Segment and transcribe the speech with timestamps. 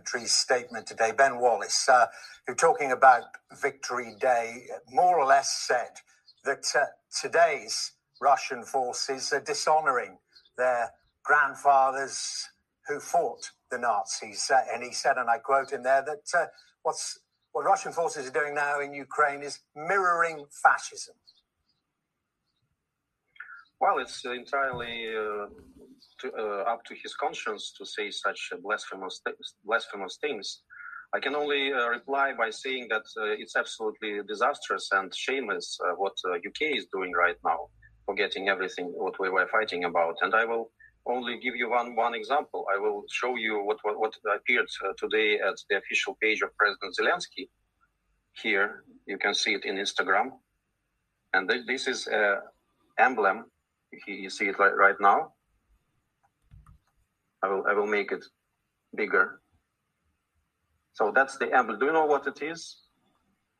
[0.00, 2.06] country's statement today, Ben Wallace, uh,
[2.46, 3.24] who talking about
[3.60, 5.90] Victory Day, more or less said
[6.44, 6.84] that uh,
[7.20, 10.16] today's Russian forces are dishonoring
[10.56, 10.90] their
[11.22, 12.48] grandfathers
[12.88, 14.50] who fought the Nazis.
[14.50, 16.46] Uh, and he said, and I quote in there, that uh,
[16.82, 17.18] what's
[17.52, 21.16] what Russian forces are doing now in Ukraine is mirroring fascism.
[23.80, 25.46] Well, it's entirely uh,
[26.20, 29.20] to, uh, up to his conscience to say such blasphemous
[29.64, 30.62] blasphemous things.
[31.12, 35.94] I can only uh, reply by saying that uh, it's absolutely disastrous and shameless uh,
[35.96, 37.68] what UK uh, is doing right now,
[38.06, 40.14] forgetting everything what we were fighting about.
[40.22, 40.70] And I will
[41.06, 42.64] only give you one one example.
[42.72, 46.94] I will show you what what, what appeared today at the official page of President
[47.00, 47.48] Zelensky.
[48.42, 50.30] Here you can see it in Instagram,
[51.32, 52.38] and th- this is an
[52.98, 53.46] emblem.
[54.06, 55.32] You see it right now.
[57.42, 58.24] I will I will make it
[58.94, 59.40] bigger.
[60.92, 61.78] So that's the emblem.
[61.78, 62.76] Do you know what it is?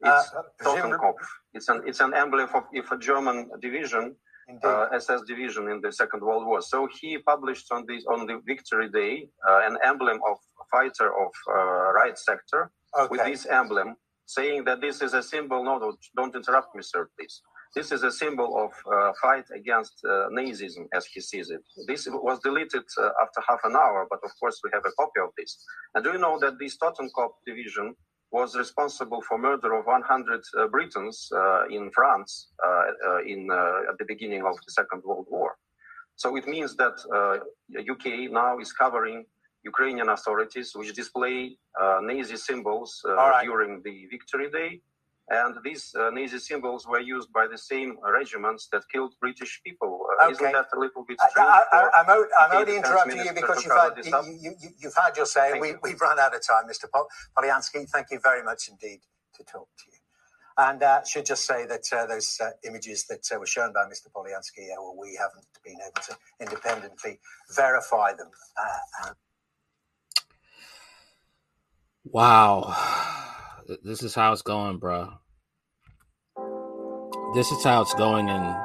[0.00, 1.24] It's uh, Totenkopf.
[1.54, 4.16] It's an it's an emblem of if a German division
[4.62, 6.60] uh, SS division in the Second World War.
[6.60, 10.36] So he published on this on the Victory Day uh, an emblem of
[10.70, 13.08] fighter of uh, right sector okay.
[13.10, 15.64] with this emblem, saying that this is a symbol.
[15.64, 17.42] No, don't interrupt me, sir, please.
[17.74, 21.62] This is a symbol of uh, fight against uh, Nazism, as he sees it.
[21.88, 25.20] This was deleted uh, after half an hour, but of course we have a copy
[25.20, 25.56] of this.
[25.94, 27.96] And do you know that this Totenkopf division
[28.30, 33.50] was responsible for murder of 100 uh, Britons uh, in France uh, in
[33.90, 35.56] at the beginning of the Second World War.
[36.16, 36.96] So it means that
[37.92, 39.24] UK now is covering
[39.64, 41.56] Ukrainian authorities, which display
[42.08, 43.44] Nazi symbols right.
[43.44, 44.80] during the Victory Day
[45.28, 50.06] and these uh, Nazi symbols were used by the same regiments that killed British people.
[50.20, 50.32] Uh, okay.
[50.32, 51.48] Isn't that a little bit strange?
[51.48, 55.24] I, am out, I'm only interrupting you because you've had, you, you, you've had your
[55.24, 55.58] say.
[55.58, 56.90] We, we've run out of time, Mr.
[56.92, 57.88] Pol- Polyansky.
[57.88, 59.00] Thank you very much indeed
[59.36, 59.98] to talk to you.
[60.56, 63.86] And uh, should just say that uh, those uh, images that uh, were shown by
[63.86, 64.08] Mr.
[64.14, 67.18] Polyansky, uh, well, we haven't been able to independently
[67.56, 68.30] verify them.
[68.56, 69.10] Uh,
[72.04, 72.93] wow.
[73.66, 75.08] This is how it's going, bro.
[77.34, 78.56] This is how it's going in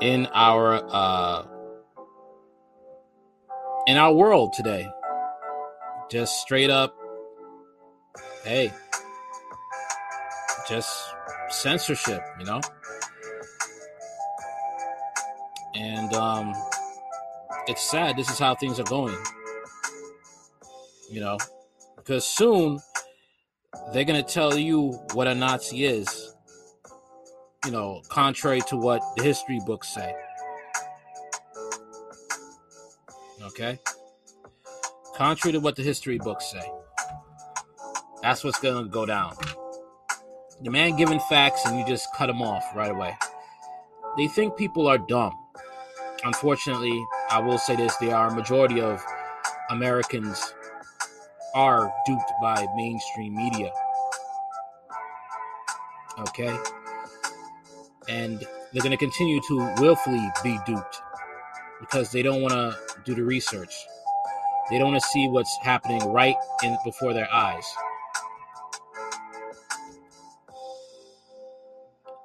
[0.00, 1.46] in our uh
[3.86, 4.88] in our world today.
[6.10, 6.92] Just straight up
[8.42, 8.72] hey,
[10.68, 10.90] just
[11.50, 12.60] censorship, you know?
[15.76, 16.52] And um
[17.68, 19.16] it's sad this is how things are going.
[21.10, 21.38] You know,
[22.08, 22.80] because soon
[23.92, 26.34] they're going to tell you what a Nazi is,
[27.66, 30.14] you know, contrary to what the history books say.
[33.42, 33.78] Okay?
[35.16, 36.72] Contrary to what the history books say.
[38.22, 39.34] That's what's going to go down.
[40.62, 43.14] The man giving facts and you just cut him off right away.
[44.16, 45.34] They think people are dumb.
[46.24, 49.04] Unfortunately, I will say this there are a majority of
[49.68, 50.54] Americans
[51.54, 53.72] are duped by mainstream media.
[56.20, 56.56] Okay?
[58.08, 58.40] And
[58.72, 61.00] they're going to continue to willfully be duped
[61.80, 63.74] because they don't want to do the research.
[64.70, 67.64] They don't want to see what's happening right in before their eyes.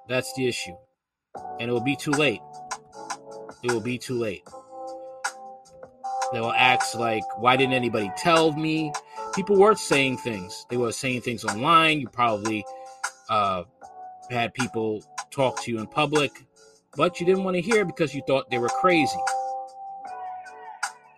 [0.10, 0.76] That's the issue.
[1.60, 2.42] And it will be too late.
[3.64, 4.44] It will be too late.
[6.34, 8.92] They will ask like, why didn't anybody tell me?
[9.36, 10.66] People were saying things.
[10.70, 12.00] They were saying things online.
[12.00, 12.64] You probably
[13.30, 13.64] uh,
[14.30, 16.32] had people talk to you in public,
[16.96, 19.20] but you didn't want to hear because you thought they were crazy.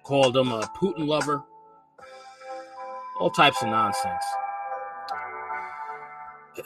[0.03, 1.43] Called them a Putin lover.
[3.19, 4.23] All types of nonsense.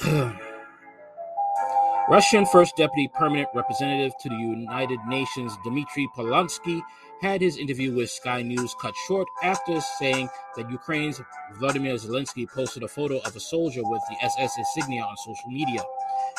[2.10, 6.82] Russian First Deputy Permanent Representative to the United Nations Dmitry Polyansky
[7.22, 11.22] had his interview with Sky News cut short after saying that Ukraine's
[11.56, 15.82] Vladimir Zelensky posted a photo of a soldier with the SS insignia on social media.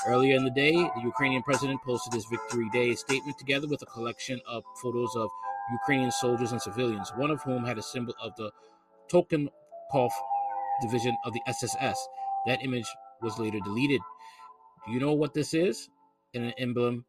[0.07, 3.87] Earlier in the day, the Ukrainian president posted his Victory Day statement together with a
[3.87, 5.29] collection of photos of
[5.73, 8.51] Ukrainian soldiers and civilians, one of whom had a symbol of the
[9.13, 10.13] Totenkopf
[10.81, 12.09] division of the SSS.
[12.47, 12.87] That image
[13.21, 14.01] was later deleted.
[14.87, 15.91] Do you know what this is?
[16.33, 17.05] An emblem.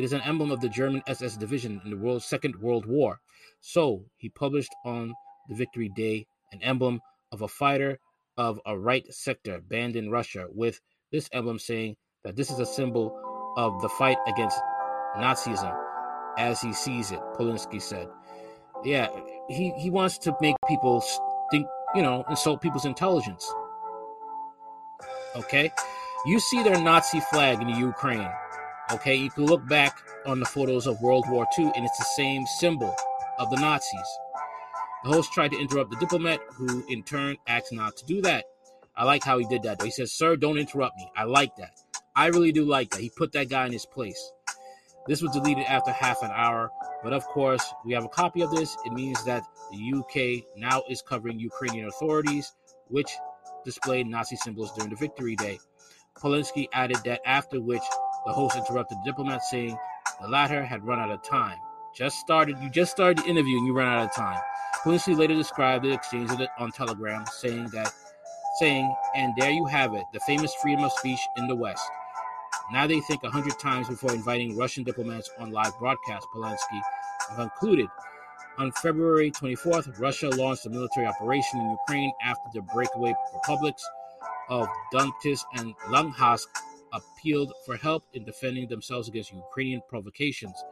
[0.00, 3.20] It is an emblem of the German SS division in the World Second World War.
[3.60, 5.12] So he published on
[5.46, 7.98] the Victory Day an emblem of a fighter
[8.38, 10.80] of a right sector banned in Russia, with
[11.12, 13.14] this emblem saying that this is a symbol
[13.58, 14.58] of the fight against
[15.18, 15.76] Nazism
[16.38, 18.08] as he sees it, Polyansky said.
[18.82, 19.08] Yeah,
[19.50, 21.04] he, he wants to make people
[21.50, 23.46] think, you know, insult people's intelligence.
[25.36, 25.70] Okay?
[26.24, 28.30] You see their Nazi flag in the Ukraine.
[28.92, 29.16] Okay?
[29.16, 32.44] You can look back on the photos of World War II, and it's the same
[32.58, 32.94] symbol
[33.38, 34.18] of the Nazis.
[35.04, 38.44] The host tried to interrupt the diplomat, who in turn asked not to do that.
[38.96, 39.86] I like how he did that, though.
[39.86, 41.10] He says, Sir, don't interrupt me.
[41.16, 41.72] I like that.
[42.14, 43.00] I really do like that.
[43.00, 44.32] He put that guy in his place.
[45.06, 46.70] This was deleted after half an hour,
[47.02, 48.76] but of course, we have a copy of this.
[48.84, 52.52] It means that the UK now is covering Ukrainian authorities,
[52.88, 53.16] which
[53.64, 55.58] displayed Nazi symbols during the Victory Day.
[56.18, 57.82] Polyansky added that after which
[58.26, 59.78] the host interrupted the diplomat, saying
[60.20, 61.58] the latter had run out of time.
[61.94, 64.40] Just started, you just started the interview and you ran out of time.
[64.84, 67.92] Polyansky later described the exchange on Telegram, saying that,
[68.58, 71.82] saying, and there you have it, the famous freedom of speech in the West.
[72.72, 76.80] Now they think a hundred times before inviting Russian diplomats on live broadcast, Polyansky
[77.34, 77.88] concluded.
[78.58, 83.82] On February 24th, Russia launched a military operation in Ukraine after the breakaway republics
[84.48, 86.46] of Donetsk and Luhansk
[86.92, 90.62] appealed for help in defending themselves against Ukrainian provocations.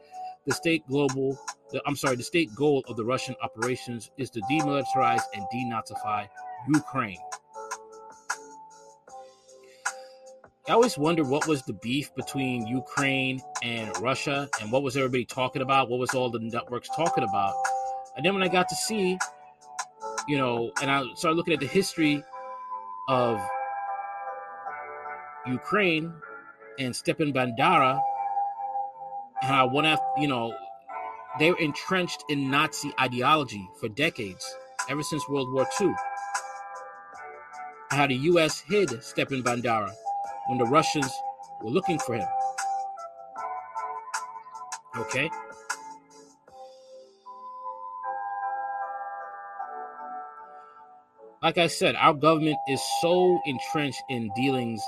[0.47, 1.38] The state global,
[1.70, 6.29] the, I'm sorry, the state goal of the Russian operations is to demilitarize and denazify
[6.75, 7.19] Ukraine.
[10.69, 15.25] I always wonder what was the beef between Ukraine and Russia and what was everybody
[15.25, 15.88] talking about?
[15.88, 17.55] What was all the networks talking about?
[18.17, 19.17] And then when I got to see,
[20.26, 22.23] you know, and I started looking at the history
[23.09, 23.41] of
[25.50, 26.12] Ukraine
[26.79, 28.00] and Stepan Bandera,
[29.43, 30.55] and how one after, you know,
[31.39, 34.45] they were entrenched in Nazi ideology for decades,
[34.89, 35.93] ever since World War II.
[37.91, 38.61] How the U.S.
[38.69, 39.93] hid Stepan Bandera
[40.49, 41.11] when the Russians
[41.62, 42.29] were looking for him.
[44.97, 45.31] Okay?
[51.43, 54.83] Like I said, our government is so entrenched in dealings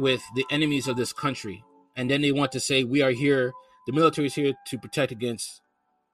[0.00, 1.62] with the enemies of this country.
[1.96, 3.52] And then they want to say, we are here,
[3.86, 5.60] the military is here to protect against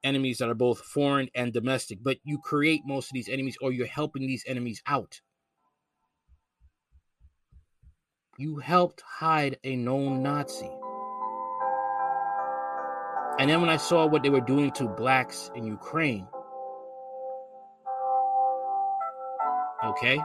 [0.02, 1.98] enemies that are both foreign and domestic.
[2.02, 5.20] But you create most of these enemies or you're helping these enemies out.
[8.38, 10.70] You helped hide a known Nazi.
[13.38, 16.26] And then when I saw what they were doing to blacks in Ukraine,
[19.84, 20.18] okay,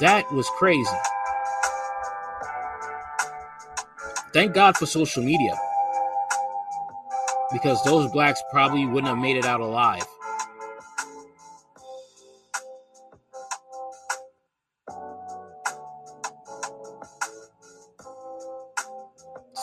[0.00, 0.90] that was crazy.
[4.32, 5.56] Thank God for social media
[7.52, 10.04] because those blacks probably wouldn't have made it out alive.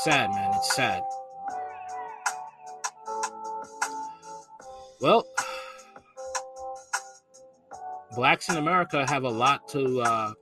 [0.03, 0.51] sad, man.
[0.55, 1.03] It's sad.
[4.99, 5.25] Well,
[8.15, 10.33] blacks in America have a lot to uh,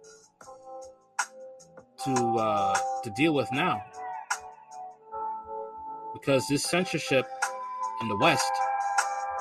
[2.03, 3.81] to uh, to deal with now
[6.13, 7.25] because this censorship
[8.01, 8.51] in the West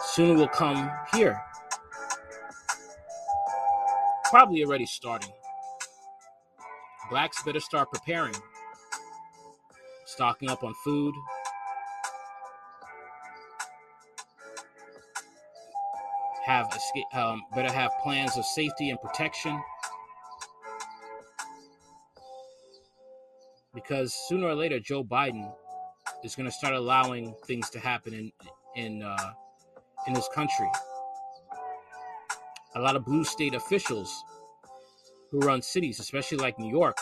[0.03, 1.41] soon will come here.
[4.25, 5.33] Probably already starting.
[7.11, 8.35] Blacks better start preparing
[10.19, 11.15] stocking up on food.
[16.49, 19.61] Have escape, um, better have plans of safety and protection.
[23.75, 25.53] Because sooner or later, Joe Biden
[26.25, 28.33] is going to start allowing things to happen in
[28.77, 29.33] in uh,
[30.07, 30.71] in this country.
[32.77, 34.11] A lot of blue state officials
[35.31, 36.97] who run cities, especially like New York,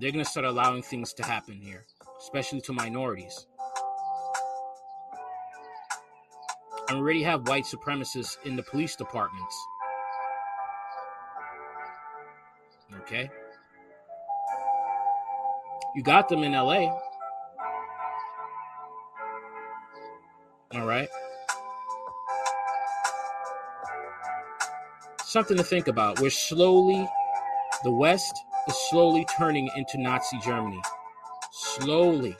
[0.00, 1.86] they're going to start allowing things to happen here,
[2.18, 3.46] especially to minorities.
[6.92, 9.66] And already have white supremacists in the police departments.
[13.00, 13.30] Okay?
[15.96, 16.94] You got them in LA.
[20.74, 21.08] All right?
[25.24, 26.20] Something to think about.
[26.20, 27.08] We're slowly,
[27.84, 28.34] the West
[28.68, 30.82] is slowly turning into Nazi Germany.
[31.52, 32.36] Slowly.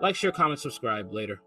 [0.00, 1.12] Like, share, comment, subscribe.
[1.12, 1.40] Later.